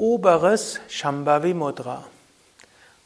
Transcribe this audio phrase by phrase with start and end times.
[0.00, 2.04] Oberes Shambhavi Mudra.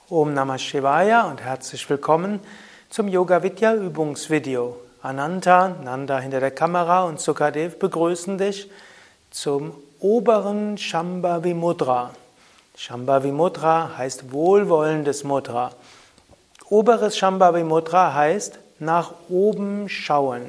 [0.09, 2.39] Om Namah Shivaya und herzlich willkommen
[2.89, 4.77] zum Yoga Vidya Übungsvideo.
[5.03, 8.71] Ananta, Nanda hinter der Kamera und Sukadev begrüßen dich
[9.33, 12.11] zum oberen Shambhavi Mudra.
[12.77, 15.73] Shambhavi Mudra heißt wohlwollendes Mudra.
[16.71, 20.49] Oberes Shambhavi Mudra heißt nach oben schauen.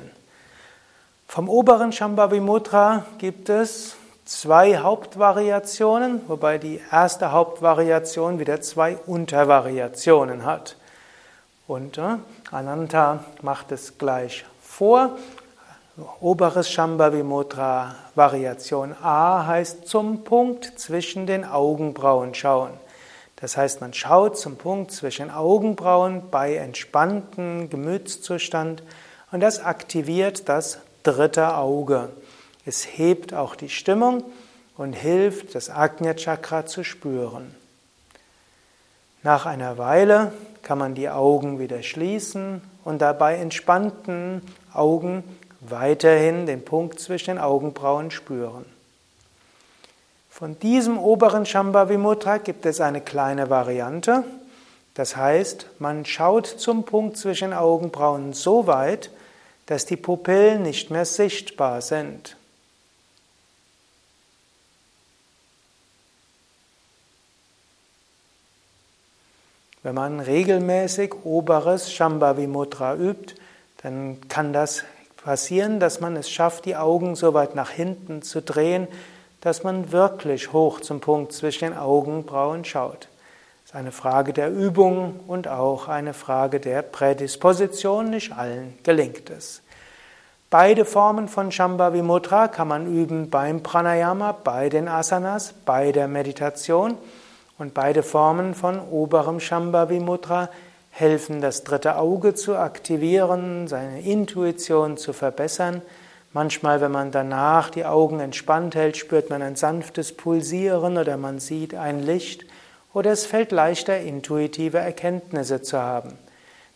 [1.27, 10.43] Vom oberen Shambhavi Mudra gibt es zwei Hauptvariationen, wobei die erste Hauptvariation wieder zwei Untervariationen
[10.45, 10.75] hat.
[11.67, 12.17] Und äh,
[12.51, 15.17] Ananta macht es gleich vor.
[16.19, 22.71] Oberes Shambhavi Mudra Variation A heißt zum Punkt zwischen den Augenbrauen schauen.
[23.37, 28.83] Das heißt, man schaut zum Punkt zwischen Augenbrauen bei entspannten Gemütszustand
[29.31, 32.09] und das aktiviert das dritte Auge.
[32.65, 34.23] Es hebt auch die Stimmung
[34.75, 37.53] und hilft, das Agnya Chakra zu spüren.
[39.21, 44.41] Nach einer Weile kann man die Augen wieder schließen und dabei entspannten
[44.73, 45.23] Augen
[45.61, 48.65] weiterhin den Punkt zwischen den Augenbrauen spüren.
[50.29, 54.23] Von diesem oberen Shambhavi Mudra gibt es eine kleine Variante.
[54.93, 59.11] Das heißt, man schaut zum Punkt zwischen den Augenbrauen so weit,
[59.65, 62.37] dass die Pupillen nicht mehr sichtbar sind.
[69.85, 73.35] Wenn man regelmäßig oberes Shambhavi Mudra übt,
[73.83, 74.83] dann kann das
[75.23, 78.87] passieren, dass man es schafft, die Augen so weit nach hinten zu drehen,
[79.41, 83.09] dass man wirklich hoch zum Punkt zwischen den Augenbrauen schaut.
[83.61, 88.09] Das ist eine Frage der Übung und auch eine Frage der Prädisposition.
[88.09, 89.61] Nicht allen gelingt es.
[90.49, 96.07] Beide Formen von Shambhavi Mudra kann man üben beim Pranayama, bei den Asanas, bei der
[96.07, 96.97] Meditation.
[97.57, 100.49] Und beide Formen von oberem Shambhavi Mudra
[100.91, 105.81] helfen, das dritte Auge zu aktivieren, seine Intuition zu verbessern.
[106.33, 111.39] Manchmal, wenn man danach die Augen entspannt hält, spürt man ein sanftes Pulsieren oder man
[111.39, 112.45] sieht ein Licht
[112.93, 116.17] oder es fällt leichter, intuitive Erkenntnisse zu haben.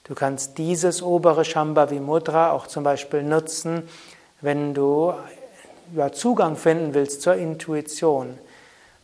[0.05, 3.83] Du kannst dieses obere Shambhavi Mudra auch zum Beispiel nutzen,
[4.41, 5.13] wenn du
[6.13, 8.37] Zugang finden willst zur Intuition.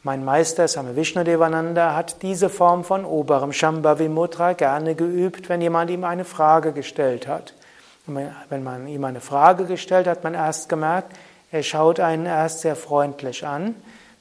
[0.05, 5.89] Mein Meister Same Vishnudevananda hat diese Form von oberem Shambhavi Mudra gerne geübt, wenn jemand
[5.89, 7.55] ihm eine Frage gestellt hat.
[8.05, 11.17] Wenn man ihm eine Frage gestellt hat, hat man erst gemerkt,
[11.51, 13.73] er schaut einen erst sehr freundlich an.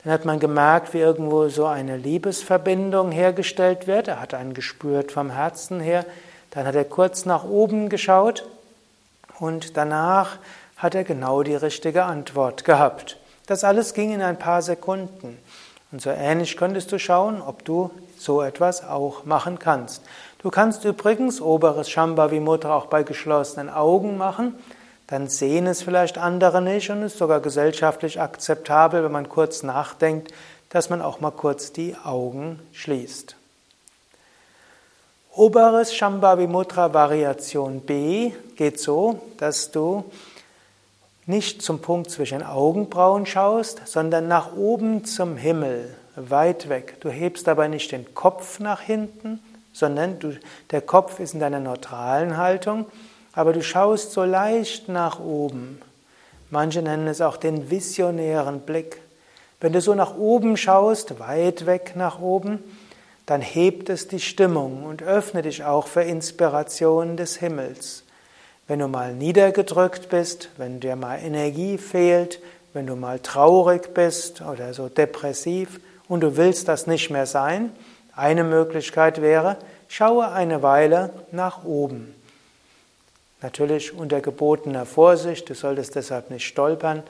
[0.03, 4.09] Dann hat man gemerkt, wie irgendwo so eine Liebesverbindung hergestellt wird.
[4.09, 6.07] Er hat einen gespürt vom Herzen her.
[6.53, 8.49] Dann hat er kurz nach oben geschaut
[9.39, 10.39] und danach
[10.79, 13.19] hat er genau die richtige Antwort gehabt.
[13.45, 15.37] Das alles ging in ein paar Sekunden.
[15.95, 17.89] Und so ähnlich könntest du schauen, ob du
[18.19, 20.03] so etwas auch machen kannst.
[20.39, 24.57] Du kannst übrigens oberes Shambhavi Mudra auch bei geschlossenen Augen machen.
[25.07, 29.63] Dann sehen es vielleicht andere nicht und es ist sogar gesellschaftlich akzeptabel, wenn man kurz
[29.63, 30.35] nachdenkt,
[30.69, 33.37] dass man auch mal kurz die Augen schließt.
[35.31, 40.03] Oberes Shambhavi Mudra Variation B geht so, dass du
[41.27, 46.97] nicht zum Punkt zwischen Augenbrauen schaust, sondern nach oben zum Himmel, weit weg.
[47.01, 49.41] Du hebst dabei nicht den Kopf nach hinten,
[49.73, 50.37] sondern du,
[50.71, 52.87] der Kopf ist in deiner neutralen Haltung,
[53.33, 55.81] aber du schaust so leicht nach oben.
[56.51, 59.01] Manche nennen es auch den visionären Blick.
[59.61, 62.63] Wenn du so nach oben schaust, weit weg nach oben,
[63.27, 68.05] dann hebt es die Stimmung und öffnet dich auch für Inspirationen des Himmels.
[68.67, 72.41] Wenn du mal niedergedrückt bist, wenn dir mal Energie fehlt,
[72.73, 77.73] wenn du mal traurig bist oder so depressiv und du willst das nicht mehr sein,
[78.17, 79.57] eine Möglichkeit wäre,
[79.89, 82.15] schaue eine Weile nach oben.
[83.43, 87.03] Natürlich unter gebotener Vorsicht, du solltest deshalb nicht stolpern,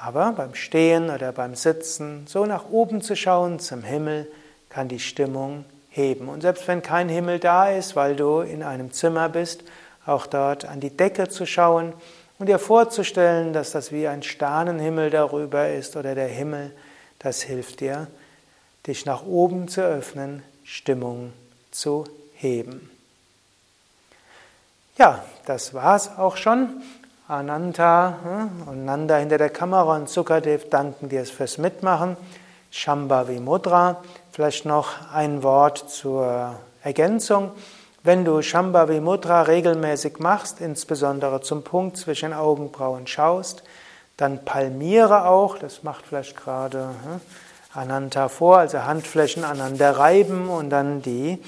[0.00, 4.26] aber beim Stehen oder beim Sitzen so nach oben zu schauen zum Himmel
[4.68, 6.28] kann die Stimmung heben.
[6.28, 9.64] Und selbst wenn kein Himmel da ist, weil du in einem Zimmer bist,
[10.06, 11.92] auch dort an die Decke zu schauen
[12.38, 16.72] und dir vorzustellen, dass das wie ein Sternenhimmel darüber ist oder der Himmel,
[17.18, 18.06] das hilft dir,
[18.86, 21.32] dich nach oben zu öffnen, Stimmung
[21.70, 22.04] zu
[22.34, 22.90] heben.
[24.96, 26.82] Ja, das war's auch schon.
[27.28, 32.16] Ananta hm, und Nanda hinter der Kamera und Sukadev danken dir fürs Mitmachen.
[32.70, 34.02] Shambhavi Mudra.
[34.32, 37.52] Vielleicht noch ein Wort zur Ergänzung.
[38.02, 43.62] Wenn du Shambhavi Mudra regelmäßig machst, insbesondere zum Punkt zwischen Augenbrauen schaust,
[44.16, 47.20] dann palmiere auch, das macht vielleicht gerade hm,
[47.74, 51.40] Ananta vor, also Handflächen aneinander reiben und dann die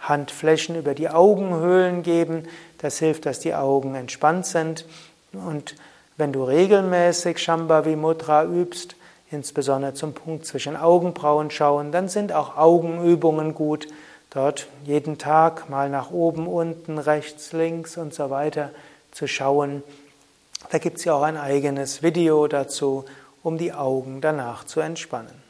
[0.00, 2.48] Handflächen über die Augenhöhlen geben.
[2.78, 4.86] Das hilft, dass die Augen entspannt sind.
[5.32, 5.76] Und
[6.16, 8.96] wenn du regelmäßig Shambhavi Mudra übst,
[9.30, 13.86] insbesondere zum Punkt zwischen Augenbrauen schauen, dann sind auch Augenübungen gut.
[14.30, 18.70] Dort jeden Tag mal nach oben, unten, rechts, links und so weiter
[19.10, 19.82] zu schauen.
[20.70, 23.04] Da gibt es ja auch ein eigenes Video dazu,
[23.42, 25.40] um die Augen danach zu entspannen.